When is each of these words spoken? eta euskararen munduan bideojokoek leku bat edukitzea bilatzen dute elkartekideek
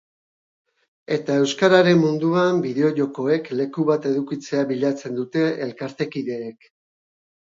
eta 1.15 1.33
euskararen 1.41 1.99
munduan 2.05 2.61
bideojokoek 2.63 3.51
leku 3.59 3.85
bat 3.89 4.07
edukitzea 4.13 4.63
bilatzen 4.71 5.19
dute 5.21 5.43
elkartekideek 5.67 6.67